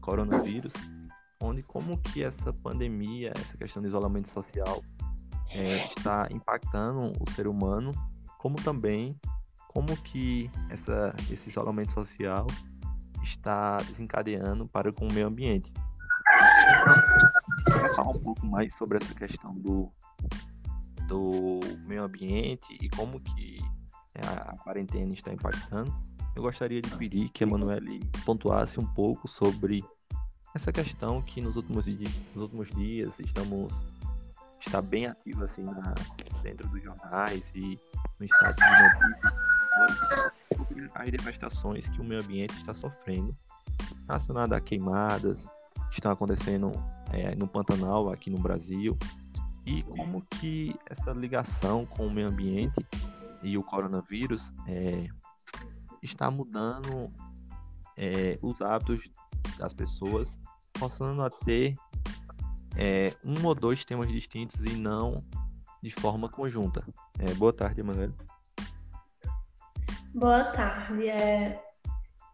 [0.02, 0.74] coronavírus,
[1.44, 4.82] onde como que essa pandemia, essa questão de isolamento social
[5.52, 7.92] é, está impactando o ser humano,
[8.40, 9.20] como também
[9.68, 12.48] como que essa, esse isolamento social
[13.24, 15.72] está desencadeando para com o meio ambiente.
[17.66, 19.92] Então, falar um pouco mais sobre essa questão do,
[21.08, 23.60] do meio ambiente e como que
[24.16, 25.94] é, a quarentena está impactando,
[26.36, 29.84] eu gostaria de pedir que a Emanuele pontuasse um pouco sobre
[30.54, 33.86] essa questão que nos últimos, dias, nos últimos dias estamos
[34.60, 35.94] está bem ativa assim na,
[36.42, 37.78] dentro dos jornais e
[38.20, 40.34] nos sites de notícias
[40.96, 43.36] as devastações que o meio ambiente está sofrendo
[44.08, 45.48] relacionadas a queimadas
[45.90, 46.72] que estão acontecendo
[47.12, 48.98] é, no Pantanal aqui no Brasil
[49.66, 52.86] e como que essa ligação com o meio ambiente
[53.42, 55.08] e o coronavírus é,
[56.02, 57.12] está mudando
[57.98, 59.10] é, os hábitos
[59.58, 60.38] das pessoas,
[60.80, 61.76] passando a ter
[62.78, 65.24] é, um ou dois temas distintos e não
[65.82, 66.84] de forma conjunta.
[67.20, 68.14] É, boa tarde, Emanuele.
[70.16, 71.10] Boa tarde.
[71.10, 71.62] É...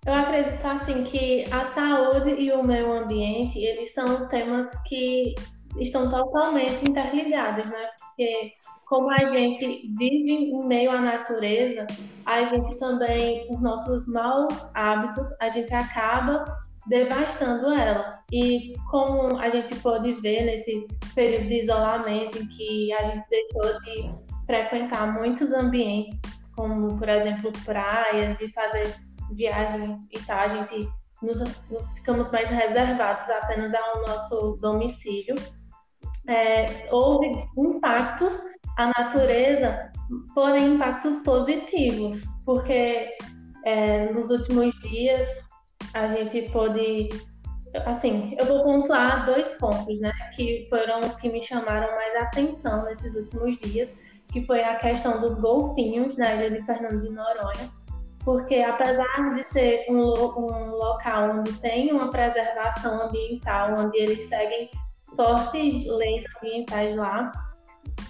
[0.05, 5.33] Eu acredito assim que a saúde e o meio ambiente eles são temas que
[5.77, 7.89] estão totalmente interligados, né?
[7.99, 8.53] Porque
[8.85, 11.85] como a gente vive em meio à natureza,
[12.25, 16.45] a gente também, os nossos maus hábitos, a gente acaba
[16.89, 18.19] devastando ela.
[18.31, 23.81] E como a gente pode ver nesse período de isolamento em que a gente deixou
[23.81, 24.11] de
[24.45, 26.19] frequentar muitos ambientes,
[26.55, 28.95] como por exemplo praias, de fazer
[29.31, 30.89] viagens e tal, a gente
[31.21, 35.35] nos, nos ficamos mais reservados apenas ao nosso domicílio.
[36.27, 38.33] É, houve impactos
[38.77, 39.91] à natureza,
[40.33, 43.07] porém impactos positivos, porque
[43.65, 45.27] é, nos últimos dias
[45.93, 47.09] a gente pôde.
[47.85, 50.11] Assim, eu vou pontuar dois pontos, né?
[50.35, 53.89] Que foram os que me chamaram mais atenção nesses últimos dias,
[54.31, 57.69] que foi a questão dos golfinhos na ilha de Fernando de Noronha.
[58.23, 64.69] Porque apesar de ser um, um local onde tem uma preservação ambiental, onde eles seguem
[65.15, 67.31] fortes leis ambientais lá,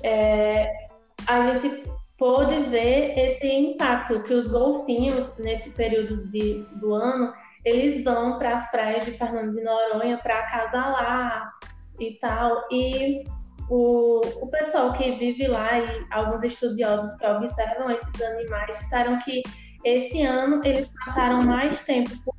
[0.03, 0.71] é,
[1.27, 1.83] a gente
[2.17, 7.33] pôde ver esse impacto que os golfinhos, nesse período de, do ano,
[7.65, 11.47] eles vão para as praias de Fernando de Noronha para acasalar
[11.99, 12.61] e tal.
[12.71, 13.23] E
[13.69, 19.43] o, o pessoal que vive lá e alguns estudiosos que observam esses animais disseram que
[19.83, 22.35] esse ano eles passaram mais tempo por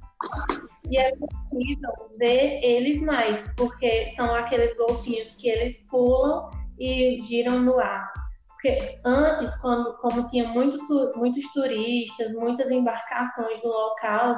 [0.90, 7.60] e é possível ver eles mais, porque são aqueles golfinhos que eles pulam e giram
[7.60, 8.12] no ar.
[8.48, 14.36] Porque antes, quando, como tinha muito, muitos turistas, muitas embarcações no local,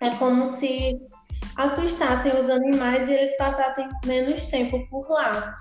[0.00, 0.98] é como se
[1.56, 5.54] assustassem os animais e eles passassem menos tempo por lá.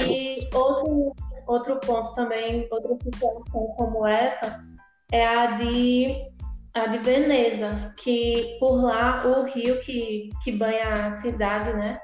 [0.00, 1.14] E outro,
[1.46, 4.62] outro ponto também, outra situação como essa,
[5.10, 6.22] é a de,
[6.74, 11.98] a de Veneza, que por lá o rio que, que banha a cidade, né?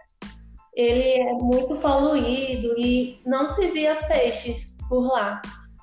[0.74, 5.40] Ele é muito poluído e não se via peixes por lá.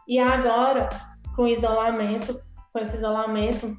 [0.07, 0.89] E agora,
[1.35, 2.41] com isolamento,
[2.73, 3.77] com esse isolamento,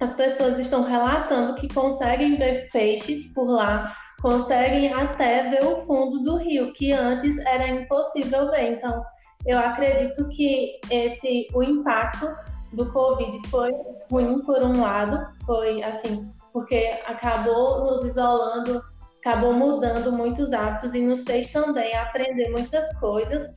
[0.00, 6.20] as pessoas estão relatando que conseguem ver peixes por lá, conseguem até ver o fundo
[6.22, 8.74] do rio, que antes era impossível ver.
[8.74, 9.02] Então,
[9.46, 12.28] eu acredito que esse o impacto
[12.72, 13.72] do Covid foi
[14.10, 18.80] ruim por um lado, foi assim, porque acabou nos isolando,
[19.20, 23.52] acabou mudando muitos hábitos e nos fez também aprender muitas coisas.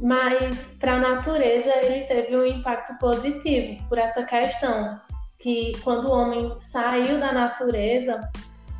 [0.00, 5.00] Mas para a natureza ele teve um impacto positivo por essa questão
[5.42, 8.20] que quando o homem saiu da natureza,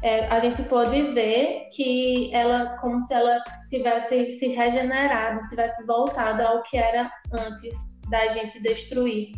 [0.00, 6.42] é, a gente pode ver que ela, como se ela tivesse se regenerado, tivesse voltado
[6.42, 7.74] ao que era antes
[8.08, 9.32] da gente destruir.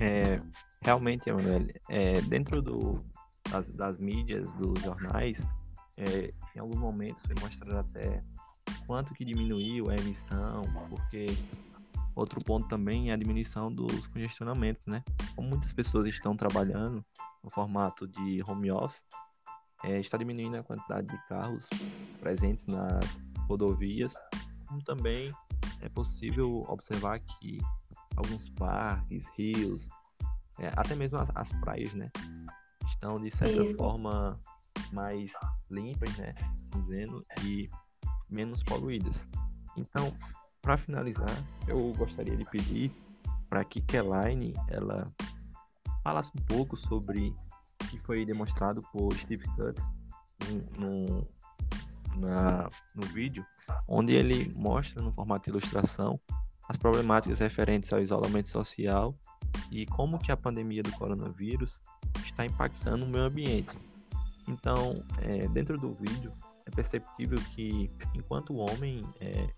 [0.00, 0.40] É,
[0.82, 3.04] realmente, Emanuele, é, dentro do,
[3.50, 5.44] das, das, mídias, dos jornais,
[5.96, 8.22] é, em alguns momentos foi mostrado até
[8.86, 11.26] quanto que diminuiu a emissão, porque
[12.18, 15.04] Outro ponto também é a diminuição dos congestionamentos, né?
[15.36, 17.04] Como muitas pessoas estão trabalhando
[17.44, 19.04] no formato de home office,
[19.84, 21.68] é, está diminuindo a quantidade de carros
[22.18, 23.04] presentes nas
[23.46, 24.14] rodovias,
[24.66, 25.30] como também
[25.80, 27.58] é possível observar que
[28.16, 29.88] alguns parques, rios,
[30.58, 32.10] é, até mesmo as, as, praias, né,
[32.88, 33.76] estão de certa Isso.
[33.76, 34.40] forma
[34.92, 35.30] mais
[35.70, 36.34] limpas, né,
[36.74, 37.70] dizendo, e
[38.28, 39.24] menos poluídas.
[39.76, 40.12] Então,
[40.68, 41.30] para finalizar,
[41.66, 42.92] eu gostaria de pedir
[43.48, 45.10] para que Keline ela
[46.04, 47.34] falasse um pouco sobre
[47.82, 49.82] o que foi demonstrado por Steve Cutts
[50.78, 51.26] no,
[52.18, 53.46] na, no vídeo,
[53.88, 56.20] onde ele mostra no formato de ilustração
[56.68, 59.18] as problemáticas referentes ao isolamento social
[59.70, 61.80] e como que a pandemia do coronavírus
[62.26, 63.78] está impactando o meio ambiente.
[64.46, 66.30] Então, é, dentro do vídeo,
[66.66, 69.48] é perceptível que enquanto o homem, é,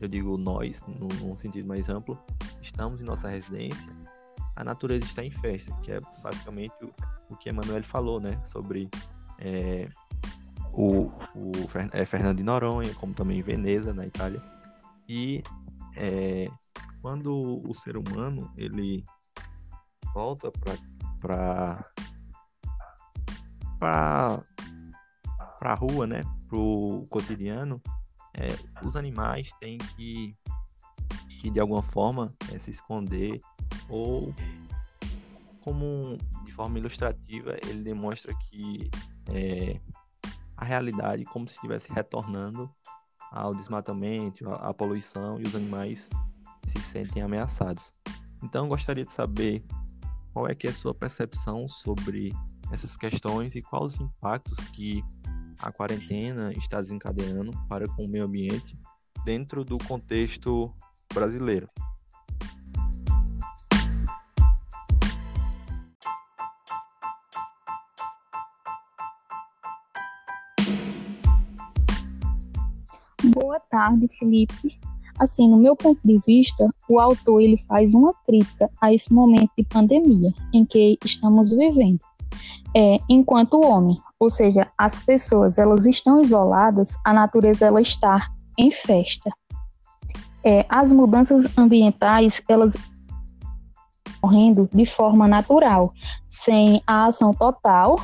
[0.00, 2.18] eu digo nós, num, sentido mais amplo,
[2.62, 3.92] estamos em nossa residência,
[4.56, 6.90] a natureza está em festa, que é basicamente o,
[7.28, 8.88] o que Emanuel falou, né, sobre
[9.38, 9.88] é,
[10.72, 11.52] o, o
[11.92, 14.42] é, Fernando de Noronha, como também Veneza, na Itália,
[15.08, 15.42] e
[15.96, 16.50] é,
[17.02, 19.04] quando o ser humano ele
[20.14, 21.84] volta para
[23.78, 24.42] para
[25.58, 27.80] para a rua, né, pro cotidiano,
[28.34, 28.48] é,
[28.84, 30.36] os animais têm que,
[31.40, 33.40] que de alguma forma é, se esconder
[33.88, 34.34] ou
[35.60, 38.90] como de forma ilustrativa ele demonstra que
[39.32, 39.80] é,
[40.56, 42.70] a realidade como se estivesse retornando
[43.30, 46.08] ao desmatamento, à poluição e os animais
[46.66, 47.92] se sentem ameaçados.
[48.42, 49.64] Então gostaria de saber
[50.32, 52.32] qual é que é a sua percepção sobre
[52.72, 55.02] essas questões e quais os impactos que
[55.62, 58.76] a quarentena está desencadeando para com o meio ambiente
[59.24, 60.72] dentro do contexto
[61.12, 61.68] brasileiro.
[73.22, 74.80] Boa tarde, Felipe.
[75.18, 79.50] Assim, no meu ponto de vista, o autor ele faz uma crítica a esse momento
[79.56, 82.00] de pandemia em que estamos vivendo.
[82.74, 88.70] É, enquanto homem, ou seja, as pessoas elas estão isoladas, a natureza ela está em
[88.70, 89.30] festa.
[90.44, 92.76] É, as mudanças ambientais elas
[94.22, 95.92] ocorrendo de forma natural,
[96.26, 97.96] sem a ação total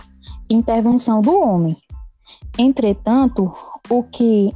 [0.49, 1.77] intervenção do homem.
[2.59, 3.53] Entretanto,
[3.89, 4.51] o que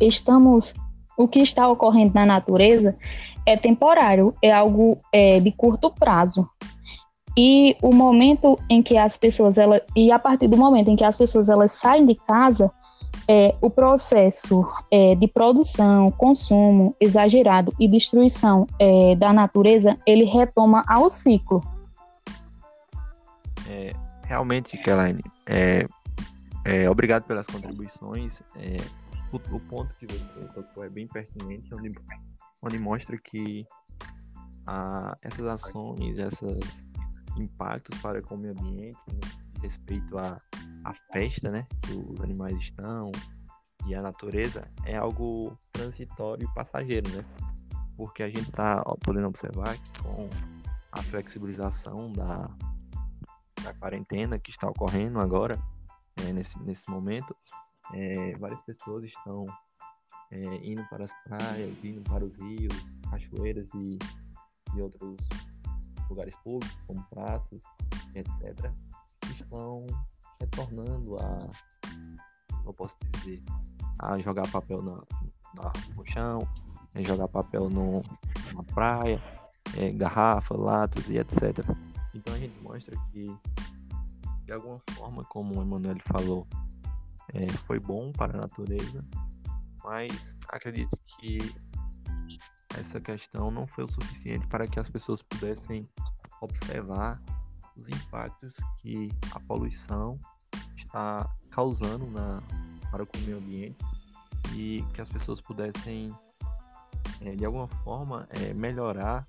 [0.00, 0.72] estamos,
[1.16, 2.96] o que está ocorrendo na natureza
[3.44, 6.46] é temporário, é algo é, de curto prazo.
[7.42, 11.04] E o momento em que as pessoas ela e a partir do momento em que
[11.04, 12.70] as pessoas elas saem de casa,
[13.26, 20.84] é, o processo é, de produção, consumo exagerado e destruição é, da natureza ele retoma
[20.86, 21.64] ao ciclo.
[23.70, 25.86] É, realmente, Kelaine, é,
[26.66, 28.42] é, obrigado pelas contribuições.
[28.54, 28.76] É,
[29.32, 31.90] o, o, ponto que você tocou é bem pertinente, onde,
[32.62, 33.64] onde mostra que
[34.66, 36.89] a, essas ações, essas
[37.36, 39.20] impactos para com o meio ambiente, né,
[39.62, 40.38] respeito à,
[40.84, 43.10] à festa, né, que os animais estão
[43.86, 47.24] e a natureza, é algo transitório e passageiro, né?
[47.96, 50.28] Porque a gente está podendo observar que com
[50.92, 52.50] a flexibilização da,
[53.62, 55.58] da quarentena que está ocorrendo agora,
[56.16, 57.34] é, nesse, nesse momento,
[57.94, 59.46] é, várias pessoas estão
[60.30, 63.98] é, indo para as praias, indo para os rios, cachoeiras e,
[64.76, 65.28] e outros
[66.10, 67.62] lugares públicos, como praças,
[68.14, 68.70] etc.,
[69.30, 69.86] estão
[70.40, 71.50] retornando a,
[72.64, 73.42] não posso dizer,
[73.98, 74.96] a jogar papel na,
[75.54, 76.40] na no chão,
[76.96, 78.02] jogar papel no,
[78.54, 79.22] na praia,
[79.76, 81.64] é, garrafa, latas e etc.
[82.14, 83.26] Então a gente mostra que,
[84.44, 86.46] de alguma forma, como o Emanuel falou,
[87.32, 89.04] é, foi bom para a natureza,
[89.84, 91.38] mas acredito que
[92.78, 95.88] essa questão não foi o suficiente para que as pessoas pudessem
[96.40, 97.20] observar
[97.76, 100.18] os impactos que a poluição
[100.76, 102.42] está causando na,
[102.90, 103.78] para o meio ambiente
[104.54, 106.14] e que as pessoas pudessem,
[107.22, 109.26] é, de alguma forma, é, melhorar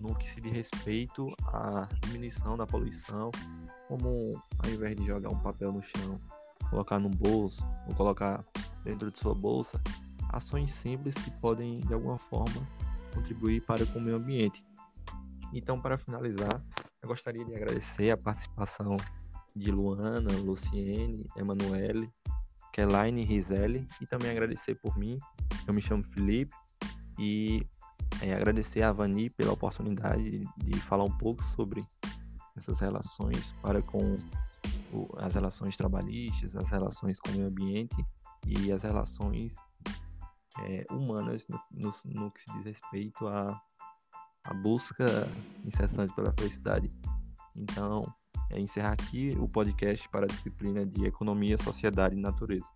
[0.00, 3.30] no que se diz respeito à diminuição da poluição,
[3.88, 6.20] como ao invés de jogar um papel no chão,
[6.70, 8.44] colocar no bolso ou colocar
[8.84, 9.80] dentro de sua bolsa,
[10.30, 12.66] ações simples que podem de alguma forma
[13.14, 14.64] contribuir para o meio ambiente.
[15.52, 16.62] Então, para finalizar,
[17.02, 18.96] eu gostaria de agradecer a participação
[19.54, 22.10] de Luana, Luciene, Emanuele,
[22.72, 25.18] Kelaine Rizelli e também agradecer por mim.
[25.66, 26.54] Eu me chamo Felipe
[27.18, 27.66] e
[28.20, 31.86] é, agradecer a Vani pela oportunidade de falar um pouco sobre
[32.56, 34.12] essas relações para com
[34.92, 37.96] o, as relações trabalhistas, as relações com o meio ambiente
[38.46, 39.54] e as relações
[40.64, 43.60] é, humanas no, no, no, que se diz respeito à,
[44.44, 45.06] à busca
[45.64, 46.90] incessante pela felicidade.
[47.56, 48.12] Então,
[48.50, 52.70] é encerrar aqui o podcast para a disciplina de Economia, Sociedade e Natureza.